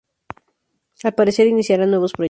[1.03, 2.19] Al parecer iniciara nuevos proyectos.